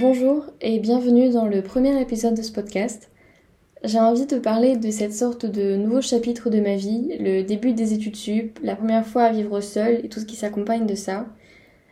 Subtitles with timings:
[0.00, 3.10] Bonjour et bienvenue dans le premier épisode de ce podcast.
[3.82, 7.72] J'ai envie de parler de cette sorte de nouveau chapitre de ma vie, le début
[7.72, 10.94] des études sup, la première fois à vivre seule et tout ce qui s'accompagne de
[10.94, 11.26] ça.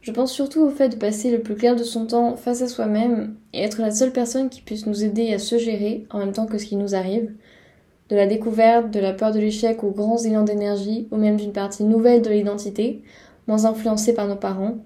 [0.00, 2.68] Je pense surtout au fait de passer le plus clair de son temps face à
[2.68, 6.32] soi-même et être la seule personne qui puisse nous aider à se gérer en même
[6.32, 7.32] temps que ce qui nous arrive.
[8.10, 11.52] De la découverte, de la peur de l'échec aux grands élans d'énergie ou même d'une
[11.52, 13.02] partie nouvelle de l'identité,
[13.48, 14.76] moins influencée par nos parents.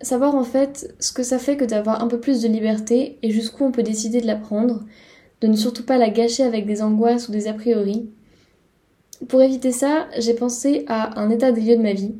[0.00, 3.30] Savoir en fait ce que ça fait que d'avoir un peu plus de liberté et
[3.30, 4.84] jusqu'où on peut décider de la prendre,
[5.40, 8.10] de ne surtout pas la gâcher avec des angoisses ou des a priori.
[9.28, 12.14] Pour éviter ça, j'ai pensé à un état des lieux de ma vie,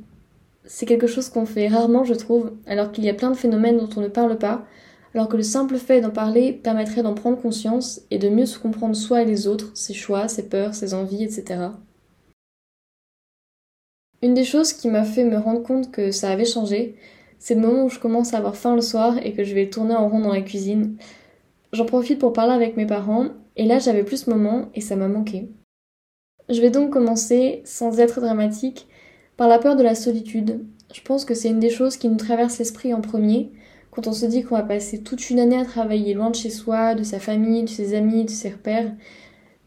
[0.67, 3.79] c'est quelque chose qu'on fait rarement, je trouve, alors qu'il y a plein de phénomènes
[3.79, 4.65] dont on ne parle pas,
[5.15, 8.59] alors que le simple fait d'en parler permettrait d'en prendre conscience et de mieux se
[8.59, 11.69] comprendre soi et les autres, ses choix, ses peurs, ses envies, etc.
[14.23, 16.97] Une des choses qui m'a fait me rendre compte que ça avait changé,
[17.45, 19.69] c'est le moment où je commence à avoir faim le soir et que je vais
[19.69, 20.97] tourner en rond dans la cuisine.
[21.75, 24.97] J'en profite pour parler avec mes parents, et là j'avais plus ce moment et ça
[24.97, 25.51] m'a manqué.
[26.49, 28.89] Je vais donc commencer, sans être dramatique,
[29.37, 30.65] par la peur de la solitude.
[30.95, 33.53] Je pense que c'est une des choses qui nous traverse l'esprit en premier,
[33.91, 36.49] quand on se dit qu'on va passer toute une année à travailler loin de chez
[36.49, 38.91] soi, de sa famille, de ses amis, de ses repères.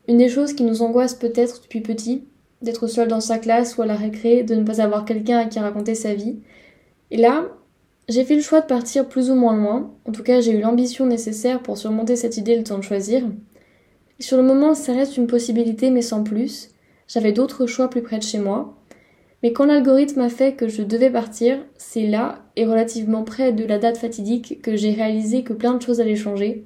[0.08, 2.26] Une des choses qui nous angoisse peut-être depuis petit,
[2.64, 5.46] d'être seul dans sa classe ou à la récré, de ne pas avoir quelqu'un à
[5.46, 6.40] qui raconter sa vie.
[7.12, 7.46] Et là,
[8.10, 9.94] j'ai fait le choix de partir plus ou moins loin.
[10.06, 13.24] En tout cas, j'ai eu l'ambition nécessaire pour surmonter cette idée le temps de choisir.
[14.20, 16.70] Sur le moment, ça reste une possibilité, mais sans plus.
[17.08, 18.78] J'avais d'autres choix plus près de chez moi.
[19.44, 23.66] Mais quand l'algorithme a fait que je devais partir, c'est là, et relativement près de
[23.66, 26.66] la date fatidique, que j'ai réalisé que plein de choses allaient changer,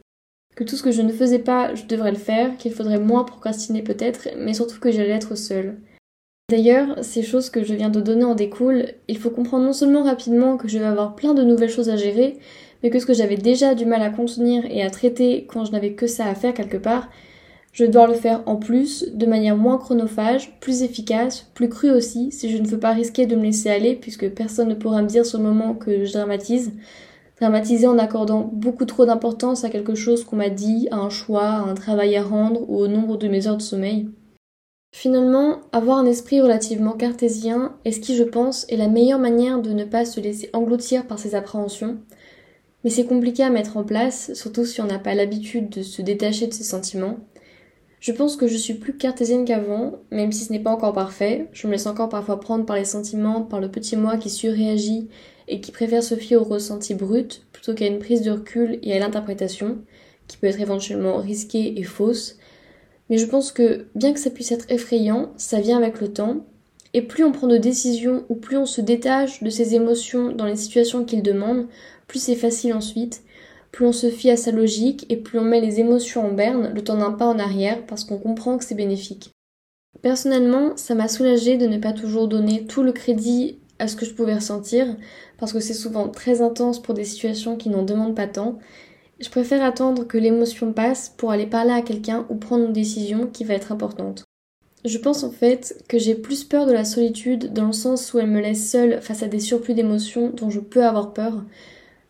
[0.55, 3.23] que tout ce que je ne faisais pas, je devrais le faire, qu'il faudrait moins
[3.23, 5.77] procrastiner peut-être, mais surtout que j'allais être seule.
[6.51, 10.03] D'ailleurs, ces choses que je viens de donner en découlent, il faut comprendre non seulement
[10.03, 12.39] rapidement que je vais avoir plein de nouvelles choses à gérer,
[12.83, 15.71] mais que ce que j'avais déjà du mal à contenir et à traiter quand je
[15.71, 17.07] n'avais que ça à faire quelque part,
[17.71, 22.33] je dois le faire en plus, de manière moins chronophage, plus efficace, plus crue aussi,
[22.33, 25.07] si je ne veux pas risquer de me laisser aller, puisque personne ne pourra me
[25.07, 26.73] dire sur le moment que je dramatise.
[27.39, 31.45] Dramatiser en accordant beaucoup trop d'importance à quelque chose qu'on m'a dit, à un choix,
[31.45, 34.09] à un travail à rendre ou au nombre de mes heures de sommeil.
[34.91, 39.61] Finalement, avoir un esprit relativement cartésien est ce qui, je pense, est la meilleure manière
[39.61, 41.97] de ne pas se laisser engloutir par ses appréhensions.
[42.83, 46.01] Mais c'est compliqué à mettre en place, surtout si on n'a pas l'habitude de se
[46.01, 47.17] détacher de ses sentiments.
[47.99, 51.47] Je pense que je suis plus cartésienne qu'avant, même si ce n'est pas encore parfait.
[51.53, 55.07] Je me laisse encore parfois prendre par les sentiments, par le petit moi qui surréagit
[55.47, 58.93] et qui préfère se fier au ressenti brut plutôt qu'à une prise de recul et
[58.93, 59.77] à l'interprétation,
[60.27, 62.37] qui peut être éventuellement risquée et fausse.
[63.11, 66.47] Mais je pense que, bien que ça puisse être effrayant, ça vient avec le temps.
[66.95, 70.45] Et plus on prend de décisions ou plus on se détache de ses émotions dans
[70.45, 71.67] les situations qu'il demande,
[72.07, 73.21] plus c'est facile ensuite
[73.71, 76.71] plus on se fie à sa logique et plus on met les émotions en berne,
[76.73, 79.31] le temps d'un pas en arrière parce qu'on comprend que c'est bénéfique.
[80.01, 84.05] Personnellement, ça m'a soulagé de ne pas toujours donner tout le crédit à ce que
[84.05, 84.85] je pouvais ressentir,
[85.37, 88.59] parce que c'est souvent très intense pour des situations qui n'en demandent pas tant.
[89.21, 93.27] Je préfère attendre que l'émotion passe pour aller parler à quelqu'un ou prendre une décision
[93.27, 94.25] qui va être importante.
[94.83, 98.19] Je pense en fait que j'ai plus peur de la solitude dans le sens où
[98.19, 101.43] elle me laisse seule face à des surplus d'émotions dont je peux avoir peur,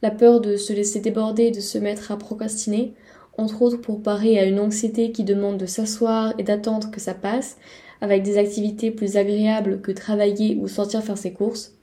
[0.02, 2.94] la peur de se laisser déborder de se mettre à procrastiner,
[3.38, 7.14] entre autres pour parer à une anxiété qui demande de s'asseoir et d'attendre que ça
[7.14, 7.58] passe,
[8.00, 11.74] avec des activités plus agréables que travailler ou sortir faire ses courses.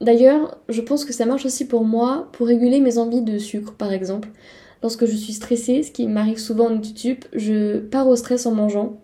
[0.00, 3.74] D'ailleurs, je pense que ça marche aussi pour moi pour réguler mes envies de sucre,
[3.74, 4.28] par exemple.
[4.82, 8.52] Lorsque je suis stressée, ce qui m'arrive souvent en étude, je pars au stress en
[8.52, 9.00] mangeant.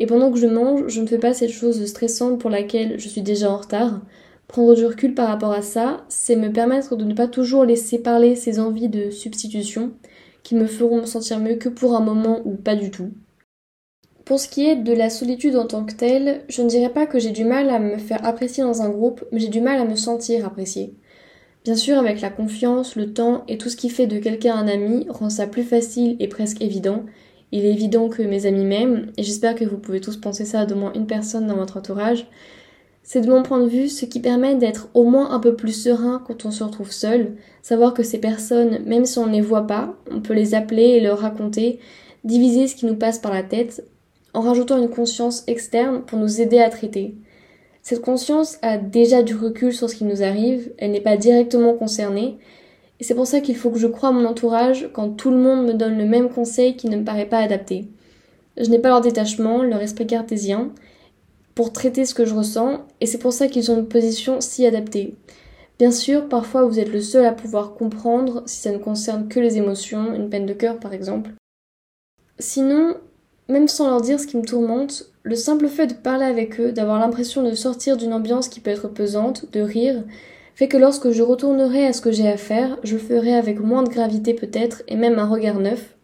[0.00, 3.08] Et pendant que je mange, je ne fais pas cette chose stressante pour laquelle je
[3.08, 4.00] suis déjà en retard.
[4.48, 8.00] Prendre du recul par rapport à ça, c'est me permettre de ne pas toujours laisser
[8.00, 9.92] parler ces envies de substitution
[10.42, 13.12] qui me feront me sentir mieux que pour un moment ou pas du tout.
[14.32, 17.04] Pour ce qui est de la solitude en tant que telle, je ne dirais pas
[17.04, 19.78] que j'ai du mal à me faire apprécier dans un groupe, mais j'ai du mal
[19.78, 20.94] à me sentir appréciée.
[21.64, 24.68] Bien sûr, avec la confiance, le temps et tout ce qui fait de quelqu'un un
[24.68, 27.04] ami rend ça plus facile et presque évident.
[27.50, 30.60] Il est évident que mes amis m'aiment, et j'espère que vous pouvez tous penser ça
[30.60, 32.26] à d'au moins une personne dans votre entourage,
[33.02, 35.72] c'est de mon point de vue ce qui permet d'être au moins un peu plus
[35.72, 39.42] serein quand on se retrouve seul, savoir que ces personnes, même si on ne les
[39.42, 41.80] voit pas, on peut les appeler et leur raconter,
[42.24, 43.84] diviser ce qui nous passe par la tête,
[44.34, 47.14] en rajoutant une conscience externe pour nous aider à traiter.
[47.82, 51.74] Cette conscience a déjà du recul sur ce qui nous arrive, elle n'est pas directement
[51.74, 52.38] concernée,
[53.00, 55.36] et c'est pour ça qu'il faut que je croie à mon entourage quand tout le
[55.36, 57.88] monde me donne le même conseil qui ne me paraît pas adapté.
[58.56, 60.70] Je n'ai pas leur détachement, leur esprit cartésien,
[61.54, 64.64] pour traiter ce que je ressens, et c'est pour ça qu'ils ont une position si
[64.64, 65.16] adaptée.
[65.78, 69.40] Bien sûr, parfois vous êtes le seul à pouvoir comprendre si ça ne concerne que
[69.40, 71.32] les émotions, une peine de cœur par exemple.
[72.38, 72.94] Sinon,
[73.52, 76.72] même sans leur dire ce qui me tourmente, le simple fait de parler avec eux,
[76.72, 80.02] d'avoir l'impression de sortir d'une ambiance qui peut être pesante, de rire,
[80.54, 83.60] fait que lorsque je retournerai à ce que j'ai à faire, je le ferai avec
[83.60, 85.94] moins de gravité peut-être et même un regard neuf.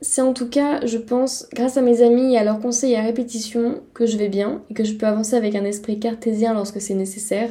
[0.00, 3.02] C'est en tout cas, je pense, grâce à mes amis et à leurs conseils à
[3.02, 6.80] répétition que je vais bien et que je peux avancer avec un esprit cartésien lorsque
[6.80, 7.50] c'est nécessaire.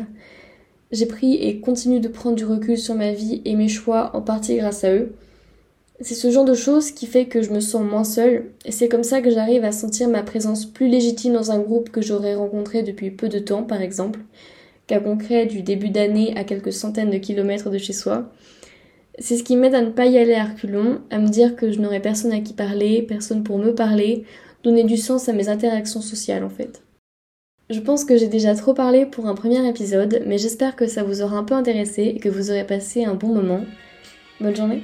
[0.92, 4.22] J'ai pris et continue de prendre du recul sur ma vie et mes choix en
[4.22, 5.14] partie grâce à eux.
[6.00, 8.88] C'est ce genre de choses qui fait que je me sens moins seule et c'est
[8.88, 12.36] comme ça que j'arrive à sentir ma présence plus légitime dans un groupe que j'aurais
[12.36, 14.20] rencontré depuis peu de temps par exemple,
[14.86, 18.32] cas concret du début d'année à quelques centaines de kilomètres de chez soi.
[19.18, 21.72] C'est ce qui m'aide à ne pas y aller à reculons, à me dire que
[21.72, 24.24] je n'aurai personne à qui parler, personne pour me parler,
[24.62, 26.84] donner du sens à mes interactions sociales en fait.
[27.72, 31.02] Je pense que j'ai déjà trop parlé pour un premier épisode, mais j'espère que ça
[31.02, 33.66] vous aura un peu intéressé et que vous aurez passé un bon moment.
[34.40, 34.84] Bonne journée